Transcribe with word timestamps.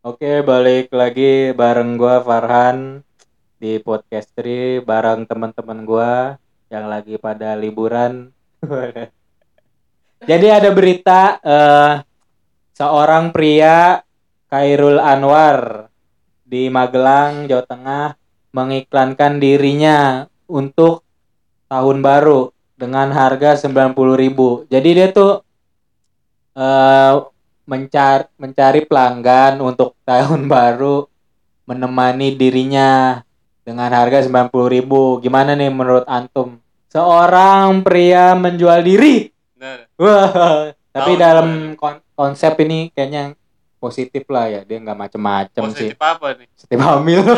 Oke, 0.00 0.40
balik 0.40 0.96
lagi 0.96 1.52
bareng 1.52 2.00
gua 2.00 2.24
Farhan 2.24 3.04
di 3.60 3.76
podcast 3.84 4.32
Tri 4.32 4.80
bareng 4.80 5.28
teman-teman 5.28 5.84
gua 5.84 6.40
yang 6.72 6.88
lagi 6.88 7.20
pada 7.20 7.52
liburan. 7.52 8.32
Jadi 10.30 10.46
ada 10.48 10.72
berita 10.72 11.36
eh, 11.44 12.00
seorang 12.72 13.28
pria 13.28 14.00
Khairul 14.48 14.96
Anwar 14.96 15.92
di 16.48 16.72
Magelang, 16.72 17.44
Jawa 17.44 17.68
Tengah 17.68 18.16
mengiklankan 18.56 19.36
dirinya 19.36 20.24
untuk 20.48 21.04
tahun 21.68 22.00
baru 22.00 22.48
dengan 22.72 23.12
harga 23.12 23.68
90.000. 23.68 24.64
Jadi 24.64 24.88
dia 24.96 25.12
tuh 25.12 25.44
eh 26.56 27.29
mencari 27.70 28.26
mencari 28.34 28.82
pelanggan 28.82 29.62
untuk 29.62 29.94
tahun 30.02 30.48
baru 30.50 31.06
menemani 31.70 32.34
dirinya 32.34 33.22
dengan 33.62 33.94
harga 33.94 34.26
90.000. 34.26 34.50
Gimana 35.22 35.54
nih 35.54 35.70
menurut 35.70 36.02
antum? 36.10 36.58
Seorang 36.90 37.86
pria 37.86 38.34
menjual 38.34 38.82
diri. 38.82 39.30
Nah, 39.54 39.86
Wah, 39.94 40.74
tapi 40.90 41.14
Tahun 41.14 41.22
dalam 41.22 41.48
kon- 41.78 42.02
konsep 42.18 42.58
ini 42.66 42.90
kayaknya 42.90 43.38
positif 43.78 44.26
lah 44.26 44.50
ya. 44.50 44.60
Dia 44.66 44.82
nggak 44.82 44.98
macem-macem 44.98 45.62
sih. 45.70 45.94
positif 45.94 45.98
apa 46.02 46.34
nih? 46.34 46.50
Setiap 46.58 46.82
hamil. 46.82 47.22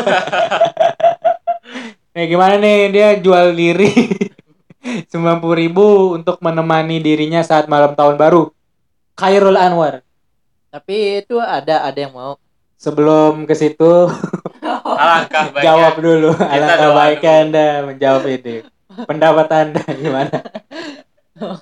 nih 2.17 2.25
gimana 2.29 2.57
nih 2.57 2.77
dia 2.89 3.07
jual 3.21 3.53
diri 3.53 3.89
90.000 5.13 6.17
untuk 6.17 6.41
menemani 6.41 6.97
dirinya 6.97 7.45
saat 7.45 7.69
malam 7.69 7.93
tahun 7.93 8.17
baru. 8.17 8.49
Khairul 9.13 9.61
Anwar. 9.61 10.01
Tapi 10.73 11.21
itu 11.21 11.37
ada 11.37 11.85
ada 11.85 11.99
yang 12.01 12.17
mau. 12.17 12.33
Sebelum 12.81 13.45
ke 13.45 13.53
situ 13.53 14.09
Alangkah 15.05 15.53
baiknya. 15.53 15.65
jawab 15.69 15.93
dulu. 16.01 16.33
Alangkah 16.33 16.89
baiknya 16.97 17.29
dulu. 17.29 17.43
Anda 17.45 17.65
menjawab 17.85 18.23
ini. 18.25 18.55
Pendapat 19.05 19.47
Anda 19.53 19.83
gimana? 19.93 20.37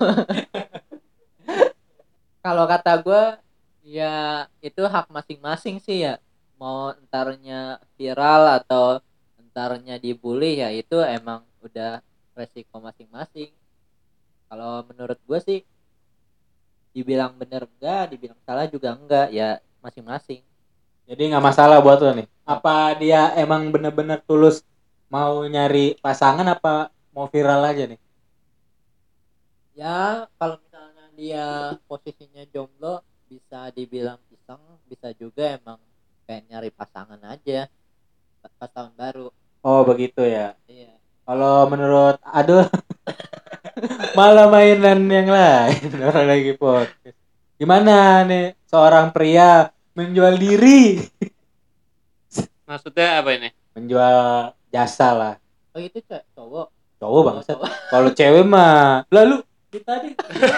Kalau 2.42 2.64
kata 2.64 2.92
gue 3.04 3.22
ya 3.84 4.48
itu 4.64 4.80
hak 4.80 5.12
masing-masing 5.12 5.76
sih 5.84 6.08
ya. 6.08 6.16
Mau 6.56 6.96
entarnya 6.96 7.84
viral 8.00 8.64
atau 8.64 9.04
entarnya 9.36 10.00
dibully 10.00 10.64
ya 10.64 10.72
itu 10.72 10.96
emang 11.04 11.44
udah 11.60 12.00
resiko 12.32 12.80
masing-masing. 12.80 13.52
Kalau 14.48 14.88
menurut 14.88 15.20
gue 15.20 15.38
sih 15.44 15.60
dibilang 16.92 17.32
bener 17.40 17.64
enggak, 17.66 18.12
dibilang 18.12 18.38
salah 18.44 18.68
juga 18.68 18.92
enggak 18.92 19.28
ya 19.32 19.58
masing-masing. 19.80 20.44
Jadi 21.08 21.22
nggak 21.32 21.44
masalah 21.44 21.82
buat 21.82 21.98
lo 21.98 22.12
nih. 22.14 22.28
Apa 22.46 22.94
dia 23.00 23.32
emang 23.34 23.72
bener-bener 23.72 24.22
tulus 24.22 24.62
mau 25.10 25.42
nyari 25.44 25.98
pasangan 25.98 26.46
apa 26.46 26.92
mau 27.10 27.26
viral 27.28 27.64
aja 27.66 27.84
nih? 27.90 28.00
Ya 29.72 30.28
kalau 30.36 30.60
misalnya 30.60 31.04
dia 31.16 31.46
posisinya 31.88 32.44
jomblo 32.52 33.00
bisa 33.26 33.72
dibilang 33.72 34.20
iseng, 34.28 34.60
bisa 34.86 35.10
juga 35.16 35.56
emang 35.56 35.80
pengen 36.28 36.44
nyari 36.54 36.70
pasangan 36.70 37.20
aja 37.24 37.66
pas 38.58 38.70
tahun 38.70 38.92
baru. 38.94 39.28
Oh 39.64 39.82
begitu 39.82 40.22
ya. 40.22 40.54
Iya. 40.68 40.98
Kalau 41.22 41.66
menurut 41.70 42.18
aduh 42.26 42.66
malah 44.12 44.46
mainan 44.46 45.00
yang 45.04 45.28
lain 45.28 45.90
orang 46.08 46.26
lagi 46.26 46.52
podcast. 46.54 47.16
Gimana 47.56 48.22
nih 48.24 48.58
seorang 48.66 49.10
pria 49.10 49.70
menjual 49.92 50.34
diri, 50.34 50.98
Maksudnya 52.64 53.20
apa 53.20 53.30
ini? 53.36 53.48
menjual 53.72 54.16
jasa 54.68 55.08
lah. 55.12 55.34
Oh 55.72 55.80
itu 55.80 56.00
cewek 56.04 56.24
cowok. 56.32 56.68
Cowok 57.00 57.20
bangsat. 57.24 57.56
Cowok. 57.56 57.68
Kalau 57.88 58.10
cewek 58.12 58.44
mah 58.44 59.04
lalu 59.08 59.40
tadi 59.72 60.12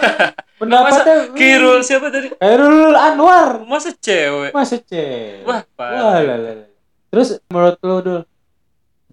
pendapatnya 0.60 1.30
Kirul 1.34 1.86
siapa 1.86 2.10
tadi? 2.10 2.34
Khairul 2.34 2.94
Anwar 2.94 3.62
Masa 3.62 3.94
cewek? 3.94 4.50
masa 4.50 4.74
cewek. 4.78 5.46
Wah, 5.46 5.62
Wah, 5.78 6.18
lah. 6.18 6.66
Terus 7.10 7.38
menurut 7.46 7.78
lu 7.78 7.96
dul, 8.02 8.20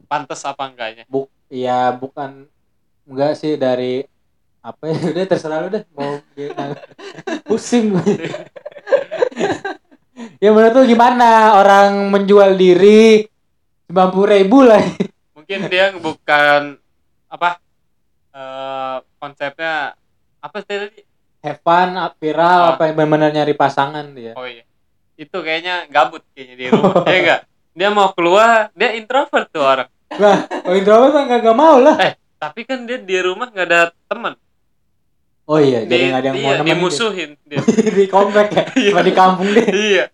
Pantes 0.09 0.41
apa 0.41 0.65
enggaknya? 0.65 1.05
buk, 1.05 1.29
ya 1.47 1.93
bukan 1.93 2.49
enggak 3.11 3.35
sih 3.35 3.53
dari 3.55 4.01
apa 4.61 4.83
ya 4.87 4.97
udah 5.11 5.25
terserah 5.25 5.57
lu 5.61 5.69
deh 5.69 5.83
mau 5.91 6.21
pusing 7.43 7.91
gue. 7.91 8.13
ya 10.37 10.49
menurut 10.49 10.73
lu 10.75 10.83
gimana 10.85 11.57
orang 11.57 12.07
menjual 12.07 12.53
diri 12.53 13.25
90 13.89 14.33
ribu 14.37 14.63
lah 14.63 14.81
Mungkin 15.33 15.67
dia 15.67 15.91
bukan 15.91 16.77
apa? 17.27 17.57
eh 18.31 18.97
konsepnya 19.17 19.97
apa 20.39 20.57
sih 20.63 20.77
tadi? 20.79 21.01
fun 21.59 21.89
viral 22.15 22.59
Ah. 22.61 22.69
apa 22.71 22.87
yang 22.87 22.95
benar-benar 22.95 23.31
nyari 23.33 23.51
pasangan 23.51 24.05
dia 24.13 24.37
Oh 24.37 24.45
iya. 24.45 24.63
Itu 25.17 25.41
kayaknya 25.41 25.89
gabut 25.89 26.21
kayaknya 26.31 26.55
di 26.55 26.65
rumah. 26.69 27.03
ya 27.05 27.17
enggak? 27.17 27.41
Dia 27.71 27.89
mau 27.89 28.09
keluar, 28.11 28.69
dia 28.73 28.93
introvert 28.93 29.49
tuh 29.49 29.61
orang. 29.61 29.89
wah 30.15 30.37
kalau 30.45 30.75
introvert 30.75 31.11
mah 31.11 31.23
nggak 31.25 31.57
mau 31.57 31.75
lah 31.81 31.97
Tapi 32.41 32.65
kan 32.65 32.83
dia 32.83 32.97
di 32.97 33.17
rumah 33.21 33.47
nggak 33.47 33.67
ada 33.69 33.81
teman. 34.07 34.33
oh 35.43 35.59
iya 35.59 35.83
jadi 35.83 35.89
Di- 35.91 36.07
nggak 36.07 36.21
ada 36.21 36.27
yang 36.27 36.37
mau 36.37 36.41
iya, 36.43 36.57
nemenin 36.57 36.69
dimusuhin 36.71 37.29
dia. 37.43 37.59
dia. 37.59 37.91
di 37.99 38.05
komplek 38.07 38.47
ya 38.49 38.63
Iya. 38.73 38.93
Di 39.03 39.13
kampung 39.13 39.49
deh 39.51 39.67
iya. 39.89 40.05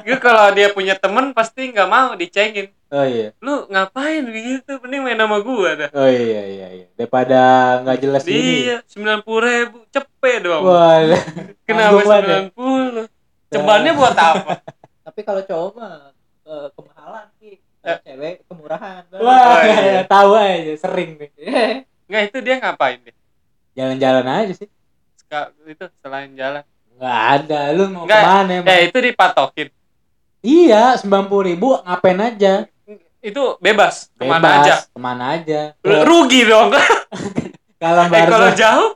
Gue 0.00 0.18
kalau 0.18 0.48
dia 0.50 0.68
punya 0.70 0.94
temen 0.96 1.30
pasti 1.30 1.68
nggak 1.68 1.86
mau 1.86 2.14
dicengin. 2.14 2.72
oh 2.88 3.04
iya 3.04 3.30
Lu 3.38 3.68
ngapain 3.68 4.22
begitu? 4.22 4.80
Mending 4.80 5.02
main 5.02 5.18
sama 5.18 5.38
gua 5.40 5.70
dah. 5.76 5.90
Oh 5.92 6.08
iya 6.08 6.42
iya 6.46 6.66
iya. 6.72 6.86
Daripada 6.92 7.40
nggak 7.80 7.98
jelas 8.00 8.22
gini. 8.22 8.64
Iya, 8.64 8.76
sembilan 8.86 9.20
puluh 9.20 9.40
ribu, 9.44 9.78
cepet 9.88 10.38
dong. 10.42 10.62
Wah, 10.64 10.98
Kenapa 11.68 11.98
ya. 11.98 12.04
sembilan 12.04 12.46
puluh? 12.50 13.06
Cebannya 13.48 13.92
buat 13.92 14.16
apa? 14.16 14.52
Tapi 15.02 15.20
kalau 15.22 15.42
cowok 15.42 15.70
mah 15.76 15.94
eh, 16.42 16.66
kemahalan 16.72 17.26
sih. 17.38 17.54
Kalau 17.82 17.98
cewek 18.00 18.34
kemurahan. 18.46 19.02
wah, 19.12 19.42
Oh, 19.42 19.58
iya. 19.60 20.06
tahu 20.06 20.30
aja 20.32 20.74
sering 20.78 21.18
nih. 21.18 21.30
Iya. 21.34 21.64
Nggak 22.08 22.22
itu 22.24 22.38
dia 22.40 22.54
ngapain 22.58 22.98
deh? 23.00 23.16
Jalan-jalan 23.72 24.26
aja 24.28 24.52
sih. 24.54 24.68
Ska- 25.16 25.50
itu 25.64 25.84
selain 25.98 26.30
jalan. 26.32 26.62
Nggak 26.94 27.18
ada. 27.36 27.60
Lu 27.72 27.84
mau 27.88 28.04
Nggak, 28.04 28.20
ke 28.20 28.28
mana 28.28 28.50
emang? 28.54 28.68
Eh 28.68 28.80
itu 28.86 28.98
dipatokin. 29.00 29.68
Iya, 30.40 30.94
sembilan 30.96 31.26
puluh 31.26 31.44
ribu 31.48 31.74
ngapain 31.78 32.18
aja? 32.18 32.54
Itu 33.18 33.54
bebas, 33.58 34.10
ke 34.12 34.22
mana 34.22 34.42
Bebas, 34.42 34.58
aja. 34.58 34.74
Ke 34.84 34.98
mana 34.98 35.24
aja? 35.32 35.60
Lu- 35.80 36.02
Rugi 36.02 36.42
dong. 36.42 36.74
Kalam 37.82 38.10
eh 38.10 38.26
kalau 38.26 38.50
jauh, 38.52 38.90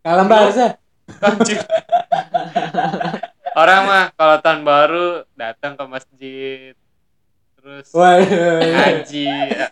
Kalam 0.00 0.26
Barca. 0.26 0.78
anjir. 1.20 1.58
Orang 3.54 3.80
mah 3.84 4.10
kalau 4.12 4.36
tahun 4.40 4.60
baru 4.62 5.06
datang 5.32 5.74
ke 5.74 5.84
masjid. 5.84 6.74
Terus 7.64 7.88
Waduh. 7.96 8.60
ngaji. 8.60 9.24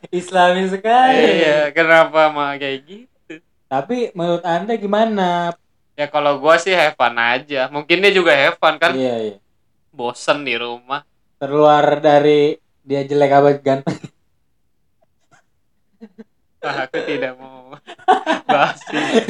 Islami 0.08 0.64
sekali. 0.72 1.44
Iya, 1.44 1.76
kenapa 1.76 2.32
mah 2.32 2.56
kayak 2.56 2.88
gitu? 2.88 3.44
Tapi 3.68 4.16
menurut 4.16 4.40
Anda 4.48 4.80
gimana? 4.80 5.52
Ya 5.92 6.08
kalau 6.08 6.40
gua 6.40 6.56
sih 6.56 6.72
have 6.72 6.96
fun 6.96 7.12
aja. 7.20 7.68
Mungkin 7.68 8.00
dia 8.00 8.08
juga 8.16 8.32
have 8.32 8.56
fun 8.56 8.80
kan. 8.80 8.96
Iya, 8.96 9.16
iya. 9.20 9.36
Bosen 9.92 10.40
di 10.40 10.56
rumah. 10.56 11.04
Terluar 11.36 12.00
dari 12.00 12.56
dia 12.80 13.04
jelek 13.04 13.28
apa 13.28 13.48
ganteng. 13.60 14.00
Wah, 16.64 16.88
aku 16.88 16.96
tidak 17.04 17.36
mau 17.36 17.76
bahas 18.48 18.80
ini. 18.88 19.20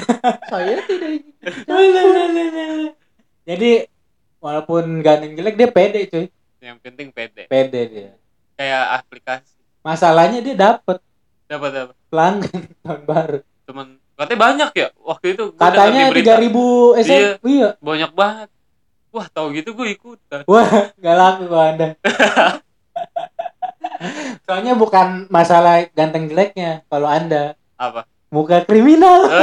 Saya 0.46 0.76
tidak 0.86 1.10
ingin. 1.18 2.94
Jadi 3.50 3.90
walaupun 4.38 5.02
ganteng 5.02 5.34
jelek 5.34 5.58
dia 5.58 5.66
pede 5.66 6.06
cuy. 6.06 6.30
Yang 6.62 6.78
penting 6.78 7.10
pede. 7.10 7.50
Pede 7.50 7.82
dia. 7.90 8.21
Kayak 8.62 9.02
aplikasi. 9.02 9.58
Masalahnya 9.82 10.38
dia 10.38 10.54
dapet 10.54 11.02
Dapat 11.50 11.70
apa? 11.74 11.92
pelanggan 12.06 12.62
tahun 12.86 13.02
baru. 13.02 13.38
Cuman 13.66 13.86
katanya 14.14 14.38
banyak 14.38 14.70
ya 14.78 14.88
waktu 15.02 15.26
itu 15.34 15.44
Katanya 15.58 16.14
berita. 16.14 16.38
3000 16.38 17.02
SM. 17.02 17.10
Iya. 17.10 17.30
Iya. 17.42 17.68
banyak 17.82 18.10
banget. 18.14 18.48
Wah, 19.10 19.26
tahu 19.26 19.50
gitu 19.58 19.74
gue 19.74 19.98
ikutan. 19.98 20.46
Wah, 20.46 20.94
gak 20.94 21.16
laku 21.18 21.50
kok 21.50 21.58
Anda. 21.58 21.88
Soalnya 24.46 24.78
bukan 24.78 25.26
masalah 25.26 25.82
ganteng 25.90 26.30
jeleknya 26.30 26.86
kalau 26.86 27.10
Anda 27.10 27.58
Apa? 27.74 28.06
muka 28.30 28.62
kriminal. 28.62 29.26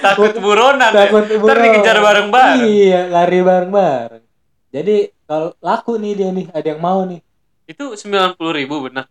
Takut 0.00 0.32
buronan 0.40 0.88
ya. 0.96 1.12
Takut 1.12 1.28
Ntar 1.28 1.58
dikejar 1.60 2.00
bareng-bareng. 2.00 2.64
Iya, 2.64 3.00
lari 3.12 3.40
bareng-bareng. 3.44 4.24
Jadi 4.70 4.96
kalau 5.30 5.54
laku 5.60 5.94
nih 5.94 6.12
dia 6.12 6.28
nih, 6.28 6.50
ada 6.50 6.66
yang 6.66 6.82
mau 6.82 7.06
nih. 7.06 7.22
Itu 7.64 7.94
90 7.94 8.34
ribu 8.50 8.82
benar. 8.82 9.06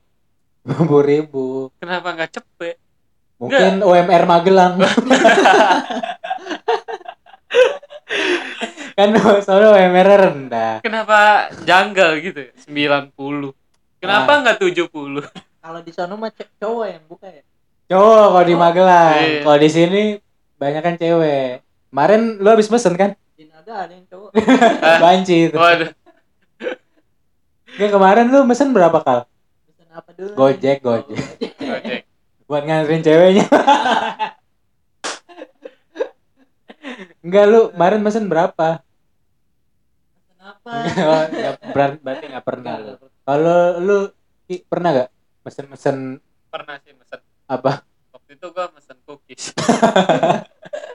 50 0.67 0.83
ribu. 1.01 1.71
Kenapa 1.79 2.11
nggak 2.11 2.31
cepet? 2.33 2.75
Mungkin 3.39 3.79
UMR 3.79 4.27
Magelang. 4.27 4.75
kan 8.91 9.07
soalnya 9.39 9.69
UMR 9.71 10.07
rendah 10.19 10.83
Kenapa 10.83 11.47
janggal 11.63 12.19
gitu 12.19 12.39
ya? 12.41 12.51
90. 12.67 13.55
Kenapa 13.97 14.31
Ah. 14.33 14.39
nggak 14.43 14.57
70? 14.59 15.23
Kalau 15.57 15.79
di 15.79 15.91
sono 15.91 16.15
mah 16.15 16.31
cowok 16.33 16.85
yang 16.85 17.03
buka 17.07 17.27
ya. 17.29 17.43
cowok 17.87 18.25
kalau 18.29 18.43
di 18.43 18.53
Oh, 18.53 18.59
Magelang 18.59 19.15
iya. 19.17 19.39
kalau 19.41 19.57
di 19.57 19.69
sini 19.69 20.03
banyak 20.55 20.81
kan 20.83 20.95
cewek 20.95 21.63
kemarin 21.89 22.21
lu 22.37 22.47
habis 22.47 22.67
pesen 22.67 22.93
kan 22.93 23.15
Di 23.33 23.47
naga 23.47 23.87
ada 23.87 23.93
yang 23.93 24.03
cowok. 24.05 24.29
banci 25.03 25.47
itu 25.47 25.55
Waduh. 25.55 25.89
Ya 27.79 27.87
kemarin 27.89 28.27
lu 28.27 28.43
mesen 28.43 28.69
berapa 28.69 28.99
kal 28.99 29.19
Pesan 29.65 29.87
apa 29.89 30.09
dulu? 30.11 30.33
Gojek, 30.35 30.77
Oh, 30.79 30.99
Gojek. 30.99 31.19
Gojek. 31.57 32.01
buat 32.49 32.63
nganterin 32.63 33.01
ceweknya 33.01 33.45
enggak 37.21 37.45
lu 37.45 37.59
kemarin 37.71 38.01
mesen 38.01 38.25
berapa 38.25 38.81
Pesan 38.81 40.39
apa? 40.41 40.71
Oh, 41.05 41.23
ber- 41.69 41.99
berarti 41.99 42.25
nggak 42.27 42.45
pernah 42.45 42.73
lu 42.75 42.93
kalau 43.23 43.59
lu 43.77 43.97
Ki, 44.43 44.65
pernah 44.65 44.89
gak 44.95 45.09
mesen-mesen 45.39 46.17
Pernah 46.49 46.81
sih 46.81 46.89
mesen. 46.91 47.21
apa 47.45 47.85
Waktu 48.09 48.31
itu 48.33 48.49
gua 48.49 48.65
mesen 48.73 48.97
cookies. 49.05 49.53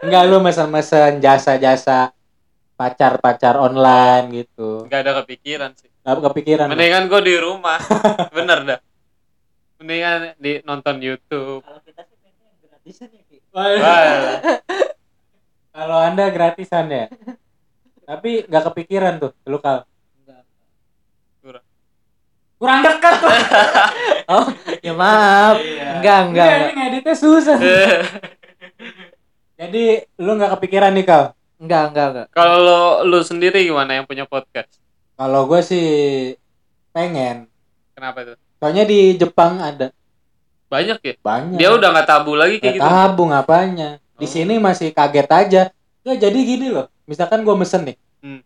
enggak 0.02 0.22
lu 0.26 0.42
mesen-mesen 0.42 1.22
jasa-jasa 1.22 2.10
pacar-pacar 2.74 3.54
online 3.56 4.42
gitu 4.42 4.82
Nggak 4.84 5.00
ada 5.00 5.12
kepikiran 5.22 5.70
sih. 5.72 5.86
Nggak 6.04 6.20
kepikiran 6.20 6.66
Mendingan 6.68 7.08
gua 7.08 7.20
di 7.24 7.34
rumah. 7.40 7.80
Bener 8.36 8.58
dah. 8.68 8.80
Mendingan 9.80 10.36
di 10.36 10.60
nonton 10.62 11.00
YouTube. 11.00 11.64
Kalau 11.64 11.80
kita 11.80 12.04
sih 12.04 12.16
gratisan 12.68 13.08
ya, 13.08 13.22
Ki. 13.24 13.36
Kalau 15.74 15.98
anda 15.98 16.24
gratisan 16.30 16.86
ya 16.92 17.06
tapi 18.04 18.44
nggak 18.44 18.64
kepikiran 18.72 19.14
tuh 19.16 19.32
lu 19.48 19.58
kal 19.58 19.88
Enggak. 20.20 20.44
Kurang. 21.40 21.64
kurang 22.60 22.78
dekat 22.84 23.14
tuh 23.20 23.32
Oh, 24.24 24.46
ya 24.80 24.92
maaf. 24.96 25.60
Iya. 25.60 26.00
Enggak, 26.00 26.18
enggak, 26.32 26.48
ini 26.48 26.72
ngeditnya 26.80 27.14
susah 27.16 27.58
jadi 29.60 29.84
lu 30.20 30.30
nggak 30.36 30.52
kepikiran 30.60 30.92
nih 30.96 31.04
kal 31.04 31.24
Enggak, 31.54 31.94
enggak, 31.94 32.06
enggak. 32.12 32.26
Kalau 32.34 33.06
lu 33.08 33.24
sendiri 33.24 33.64
gimana 33.64 33.96
yang 33.96 34.04
punya 34.04 34.28
podcast? 34.28 34.83
Kalau 35.14 35.46
gue 35.46 35.60
sih 35.60 35.86
pengen 36.90 37.46
Kenapa 37.92 38.22
itu? 38.22 38.34
soalnya 38.56 38.84
di 38.84 39.14
Jepang 39.14 39.58
ada 39.58 39.90
Banyak 40.64 40.98
ya? 40.98 41.14
banyak 41.16 41.56
Dia 41.56 41.70
udah 41.70 41.88
nggak 41.88 42.08
tabu 42.08 42.34
lagi 42.34 42.58
kayak 42.58 42.74
Nggak 42.74 42.82
gitu. 42.82 42.98
tabung 43.06 43.30
apanya 43.30 43.88
di 44.14 44.24
Oh. 44.24 44.30
sini 44.30 44.54
masih 44.56 44.90
kaget 44.90 45.28
aja 45.28 45.62
ya 46.00 46.12
jadi 46.14 46.34
gini 46.36 46.68
loh 46.68 46.86
misalkan 47.04 47.40
gue 47.40 47.54
mesen 47.54 47.82
nih 47.84 47.96
Hmm. 48.18 48.40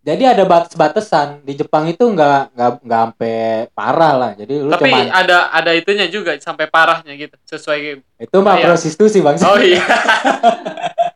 jadi 0.00 0.32
ada 0.32 0.42
batas-batasan 0.42 1.40
di 1.40 1.54
Jepang 1.54 1.84
itu 1.84 2.02
nggak 2.02 2.52
nggak 2.52 2.70
nggak 2.80 3.02
sampai 3.06 3.36
parah 3.70 4.12
lah 4.14 4.30
jadi 4.32 4.54
lu 4.58 4.68
Tapi 4.68 4.86
cuman 4.86 5.06
ada 5.08 5.50
ada 5.50 5.70
itunya 5.70 6.06
juga 6.06 6.34
sampai 6.36 6.66
parahnya 6.66 7.14
gitu. 7.14 7.36
Sesuai 7.44 7.78
itu 8.18 8.36
mah 8.38 8.56
prostitusi 8.58 9.18
bang 9.18 9.36
Oh 9.40 9.56
iya. 9.56 9.80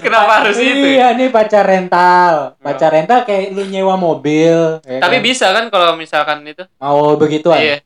Kenapa 0.00 0.32
harus 0.40 0.56
itu? 0.56 0.84
iya 0.90 1.12
nih 1.12 1.28
pacar 1.28 1.60
rental 1.62 2.56
pacar 2.56 2.88
rental 2.90 3.22
kayak 3.22 3.52
lu 3.52 3.64
nyewa 3.64 3.94
mobil 3.94 4.80
ya 4.80 4.98
Tapi 4.98 5.16
kan? 5.16 5.24
bisa 5.24 5.46
kan 5.50 5.64
kalau 5.68 5.92
misalkan 5.94 6.40
itu? 6.42 6.64
mau 6.76 7.14
begituan 7.14 7.60
Iya. 7.60 7.78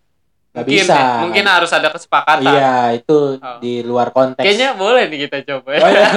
Mungkin, 0.52 0.68
bisa 0.84 0.92
ya, 0.92 1.24
mungkin 1.24 1.44
harus 1.48 1.72
ada 1.72 1.88
kesepakatan. 1.88 2.44
iya 2.44 2.92
itu 2.92 3.40
Oh. 3.40 3.56
di 3.56 3.80
luar 3.80 4.12
konteks 4.12 4.44
Kayaknya 4.44 4.68
boleh 4.74 5.08
nih 5.08 5.18
kita 5.22 5.36
coba 5.42 5.68
ya. 5.72 5.80
Oh, 5.80 5.88
iya. 5.88 6.08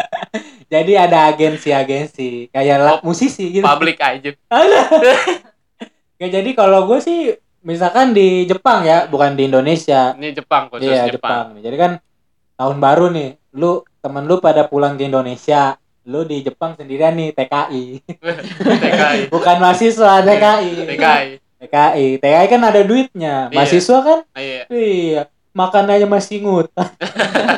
jadi 0.74 0.92
ada 1.00 1.18
agensi-agensi 1.28 2.30
kayak 2.48 2.76
Oh, 2.78 3.00
musisi 3.02 3.48
gitu 3.50 3.64
Public 3.64 3.96
aja. 3.98 4.30
Ya 6.20 6.28
jadi 6.28 6.52
kalau 6.52 6.84
gue 6.84 7.00
sih 7.00 7.32
misalkan 7.60 8.12
di 8.12 8.44
Jepang 8.44 8.84
ya, 8.84 9.08
bukan 9.08 9.32
di 9.32 9.48
Indonesia. 9.48 10.12
Ini 10.12 10.36
Jepang 10.36 10.68
khusus 10.68 10.84
Iya 10.84 11.08
Jepang. 11.08 11.56
Jepang. 11.56 11.64
Jadi 11.64 11.76
kan 11.76 11.92
tahun 12.54 12.76
baru 12.76 13.08
nih, 13.08 13.39
lu 13.50 13.82
temen 13.98 14.24
lu 14.24 14.38
pada 14.38 14.66
pulang 14.66 14.94
ke 14.94 15.06
Indonesia, 15.06 15.74
lu 16.06 16.22
di 16.24 16.40
Jepang 16.40 16.78
sendirian 16.78 17.14
nih 17.14 17.34
TKI. 17.34 17.84
TKI. 18.62 19.20
bukan 19.28 19.56
mahasiswa 19.58 20.22
TKI. 20.22 20.72
TKI. 20.86 21.28
TKI. 21.60 22.06
TKI 22.22 22.46
kan 22.48 22.62
ada 22.64 22.80
duitnya. 22.80 23.34
Iya. 23.50 23.54
Mahasiswa 23.54 23.98
kan? 24.00 24.18
Iya. 24.32 24.62
Iya. 24.70 25.22
Makan 25.50 25.84
aja 25.90 26.06
masih 26.06 26.46
ngutang. 26.46 26.90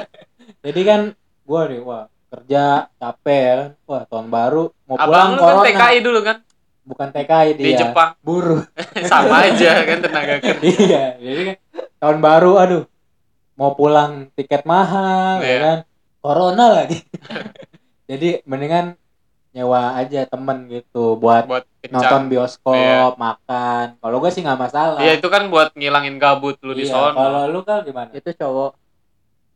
jadi 0.64 0.80
kan 0.82 1.00
gua 1.44 1.68
nih 1.68 1.80
wah 1.84 2.08
kerja 2.32 2.88
capek 2.96 3.40
ya 3.44 3.54
kan. 3.54 3.70
Wah 3.84 4.02
tahun 4.08 4.26
baru 4.32 4.64
mau 4.88 4.96
pulang 4.96 5.06
Abang 5.06 5.30
lu 5.32 5.40
kan 5.40 5.54
corona. 5.54 5.66
TKI 5.68 5.98
dulu 6.00 6.20
kan 6.24 6.38
Bukan 6.82 7.08
TKI 7.14 7.48
dia. 7.54 7.62
di 7.62 7.72
Jepang. 7.78 8.10
Buruh. 8.26 8.66
Sama 9.12 9.46
aja 9.46 9.86
kan 9.86 9.98
tenaga 10.02 10.34
kerja. 10.42 10.66
iya 10.66 11.04
jadi 11.20 11.40
kan 11.46 11.56
tahun 12.02 12.18
baru 12.18 12.52
aduh 12.58 12.82
mau 13.62 13.72
pulang 13.72 14.12
tiket 14.32 14.62
mahal 14.64 15.38
ya 15.38 15.46
Iya. 15.46 15.58
kan 15.60 15.78
corona 16.18 16.64
lagi 16.74 16.98
jadi 18.10 18.42
mendingan 18.42 18.98
nyewa 19.52 19.94
aja 19.94 20.24
temen 20.24 20.66
gitu 20.66 21.14
buat 21.14 21.44
buat 21.44 21.62
nonton 21.86 22.26
bioskop 22.26 23.14
makan 23.16 23.94
kalau 23.96 24.16
gue 24.18 24.30
sih 24.30 24.40
nggak 24.40 24.58
masalah 24.58 24.98
Iya 24.98 25.14
itu 25.14 25.28
kan 25.28 25.46
buat 25.46 25.70
ngilangin 25.72 26.16
gabut 26.16 26.56
lu 26.60 26.72
di 26.72 26.82
Iya, 26.82 26.92
sono. 26.92 27.14
kalau 27.14 27.42
lu 27.46 27.60
kan 27.60 27.82
gimana 27.82 28.10
Itu 28.10 28.32
cowok. 28.32 28.72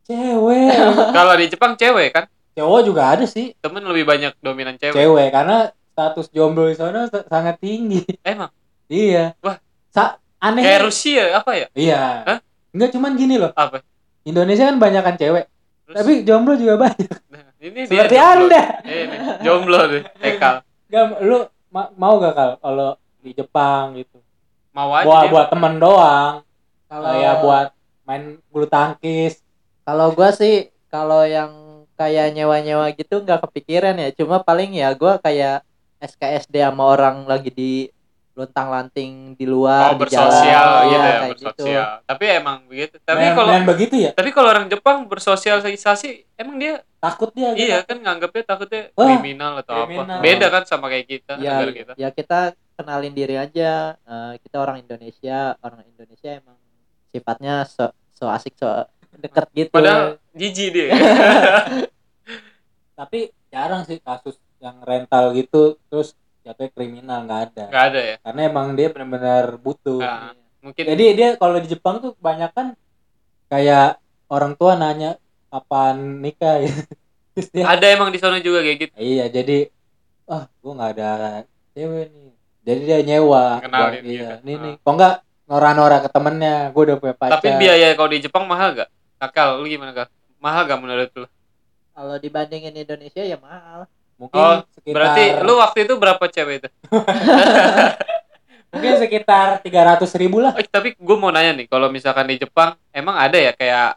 cewek 0.03 0.71
Kalau 1.17 1.33
di 1.33 1.45
Jepang 1.47 1.73
cewek 1.73 2.09
kan, 2.11 2.23
cowok 2.53 2.79
juga 2.83 3.01
ada 3.09 3.25
sih 3.25 3.57
temen 3.57 3.83
lebih 3.83 4.05
banyak 4.05 4.37
dominan 4.37 4.75
cewek. 4.75 4.95
cewek 4.95 5.27
karena 5.29 5.57
status 5.89 6.29
jomblo 6.29 6.63
di 6.63 6.75
sana 6.75 7.05
sa- 7.05 7.25
sangat 7.25 7.57
tinggi 7.57 8.05
Emang 8.23 8.53
iya 8.87 9.33
Wah. 9.41 9.57
Sa 9.89 10.13
aneh 10.37 10.61
kayak 10.61 10.81
Rusia 10.83 11.23
apa 11.35 11.51
ya? 11.55 11.67
iya 11.73 12.03
Hah? 12.23 12.39
Enggak 12.69 12.93
cuman 12.93 13.11
gini 13.13 13.35
loh 13.35 13.49
Apa? 13.51 13.81
Indonesia 14.27 14.67
kan 14.67 14.77
banyak 14.77 15.03
kan 15.03 15.15
cewek 15.15 15.45
Terus, 15.87 15.95
tapi 16.03 16.11
jomblo 16.27 16.53
juga 16.59 16.75
banyak 16.75 17.11
nah, 17.31 17.47
ini 17.63 17.87
dia 17.87 18.03
seperti 18.03 18.15
jomblo. 18.19 18.43
anda 18.43 18.63
Ini 18.83 19.15
jomblo 19.39 19.79
deh, 19.87 20.03
Ekal. 20.19 20.55
Gak, 20.87 21.03
lu 21.23 21.37
ma- 21.67 21.91
mau 21.95 22.19
gak 22.19 22.33
kal 22.35 22.51
kalau 22.59 22.89
di 23.19 23.31
Jepang 23.31 23.95
gitu? 23.95 24.19
Mau 24.71 24.91
aja 24.91 25.07
Buat 25.07 25.23
dia. 25.23 25.31
buat 25.31 25.47
temen 25.47 25.73
doang, 25.79 26.33
Kalau 26.87 27.07
kayak 27.07 27.35
buat 27.41 27.67
main 28.03 28.23
bulu 28.47 28.67
tangkis. 28.67 29.39
Kalau 29.83 30.11
gua 30.11 30.29
sih 30.31 30.69
kalau 30.87 31.23
yang 31.23 31.83
kayak 31.95 32.31
nyewa-nyewa 32.31 32.91
gitu 32.93 33.19
nggak 33.19 33.41
kepikiran 33.47 33.95
ya. 33.95 34.11
Cuma 34.13 34.39
paling 34.39 34.75
ya 34.75 34.91
gua 34.93 35.19
kayak 35.19 35.63
SKSD 35.97 36.61
sama 36.61 36.83
orang 36.83 37.25
lagi 37.25 37.49
di 37.49 37.71
luntang 38.37 38.69
lanting 38.69 39.33
di 39.33 39.43
luar 39.43 39.91
Oh, 39.91 39.97
di 39.97 40.05
jalan. 40.05 40.29
bersosial 40.29 40.67
Iya, 40.69 40.85
gitu 40.85 40.93
ya, 40.93 41.01
kayak 41.17 41.31
bersosial. 41.33 41.89
Tapi 42.05 42.23
emang 42.29 42.57
begitu. 42.65 42.95
Tapi 43.01 43.17
main, 43.19 43.33
kalau 43.33 43.51
main 43.51 43.65
begitu 43.65 43.95
ya, 43.97 44.11
tapi 44.13 44.29
kalau 44.29 44.47
orang 44.47 44.69
Jepang 44.69 44.97
bersosialisasi 45.03 46.09
emang 46.35 46.55
dia 46.55 46.73
takut 46.97 47.33
dia. 47.33 47.49
gitu. 47.51 47.65
iya 47.65 47.81
kan 47.81 47.97
nganggapnya 47.97 48.43
takutnya 48.45 48.81
Wah, 48.93 49.09
kriminal 49.09 49.53
atau 49.57 49.73
kriminal. 49.83 50.17
apa. 50.17 50.23
Beda 50.23 50.47
kan 50.47 50.63
sama 50.63 50.85
kayak 50.87 51.05
kita, 51.07 51.33
Ya, 51.37 51.57
negara 51.57 51.71
kita. 51.73 51.91
ya 51.95 52.09
kita 52.11 52.39
kenalin 52.73 53.11
diri 53.11 53.35
aja. 53.35 53.71
Eh, 53.97 54.33
kita 54.39 54.57
orang 54.57 54.77
Indonesia, 54.79 55.37
orang 55.59 55.81
Indonesia 55.83 56.29
emang 56.37 56.57
sifatnya 57.09 57.65
so, 57.65 57.89
so 58.13 58.29
asik 58.29 58.53
so 58.53 58.69
deket 59.17 59.49
gitu. 59.51 59.73
Padahal 59.73 60.21
jijik 60.31 60.69
dia. 60.69 60.93
Tapi 62.93 63.19
jarang 63.47 63.81
sih 63.83 63.97
kasus 63.97 64.37
yang 64.57 64.81
rental 64.81 65.33
gitu 65.33 65.77
terus 65.85 66.17
jatuhnya 66.47 66.71
kriminal 66.71 67.19
nggak 67.23 67.41
ada. 67.51 67.63
Nggak 67.67 67.85
ada 67.91 67.99
ya. 68.01 68.15
Karena 68.23 68.41
emang 68.45 68.67
dia 68.73 68.87
benar-benar 68.87 69.43
butuh. 69.57 69.99
Nah, 69.99 70.31
mungkin 70.63 70.83
Jadi 70.87 71.03
dia 71.13 71.27
kalau 71.35 71.59
di 71.59 71.67
Jepang 71.67 71.99
tuh 71.99 72.15
kebanyakan 72.15 72.73
kayak 73.47 73.99
orang 74.27 74.53
tua 74.55 74.75
nanya 74.75 75.15
kapan 75.47 76.19
nikah 76.19 76.59
ya. 76.65 76.71
Dia 77.53 77.65
ada 77.69 77.85
emang 77.87 78.09
di 78.09 78.17
sana 78.17 78.39
juga 78.39 78.63
kayak 78.63 78.77
gitu. 78.81 78.93
Iya, 78.95 79.29
jadi 79.29 79.69
ah, 80.25 80.49
gua 80.57 80.71
nggak 80.73 80.91
ada 80.97 81.11
cewek 81.71 82.07
nih. 82.09 82.29
Jadi 82.65 82.81
dia 82.83 82.99
nyewa. 83.05 83.63
Kenalin 83.63 84.01
Buat- 84.01 84.03
iya, 84.03 84.29
gitu. 84.35 84.43
nih 84.43 84.55
Ah. 84.55 84.61
nih. 84.65 84.73
Kok 84.81 84.91
enggak 84.91 85.13
nora-nora 85.47 85.97
ke 86.01 86.09
temennya, 86.09 86.55
gua 86.71 86.83
udah 86.83 86.97
punya 86.97 87.15
pacar. 87.15 87.39
Tapi 87.39 87.49
biaya 87.55 87.87
kalau 87.93 88.09
di 88.09 88.19
Jepang 88.19 88.43
mahal 88.43 88.75
gak? 88.75 88.89
Kakal, 89.17 89.61
lu 89.61 89.65
gimana 89.65 89.95
kak? 89.95 90.09
Mahal 90.37 90.65
gak 90.65 90.77
menurut 90.77 91.09
lu? 91.13 91.25
Kalau 91.93 92.15
dibandingin 92.17 92.75
Indonesia 92.75 93.21
ya 93.21 93.37
mahal. 93.37 93.87
Mungkin 94.17 94.35
Oh, 94.35 94.57
sekitar 94.73 94.93
Berarti 94.93 95.23
lu 95.41 95.53
waktu 95.55 95.79
itu 95.83 95.93
berapa 95.95 96.23
cewek 96.25 96.53
itu? 96.59 96.69
mungkin 98.67 98.93
sekitar 98.99 99.63
300 99.63 100.03
ribu 100.17 100.37
lah. 100.37 100.51
Oh, 100.51 100.63
tapi 100.63 100.93
gue 100.93 101.17
mau 101.17 101.29
nanya 101.29 101.55
nih, 101.55 101.65
kalau 101.65 101.87
misalkan 101.87 102.27
di 102.27 102.37
Jepang 102.37 102.75
emang 102.91 103.15
ada 103.15 103.37
ya 103.37 103.51
kayak 103.51 103.95